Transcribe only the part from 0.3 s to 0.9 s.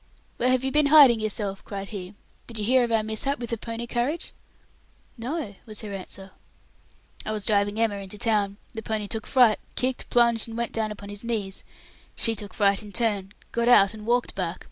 "Where have you been